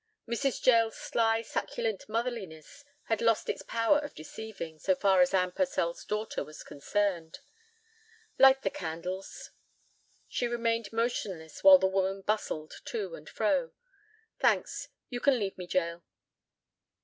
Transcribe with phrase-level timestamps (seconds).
[0.27, 0.65] Mrs.
[0.65, 6.03] Jael's sly, succulent motherliness had lost its power of deceiving, so far as Anne Purcell's
[6.05, 7.37] daughter was concerned.
[8.39, 9.51] "Light the candles."
[10.27, 13.73] She remained motionless while the woman bustled to and fro.
[14.39, 14.87] "Thanks.
[15.09, 16.03] You can leave me, Jael."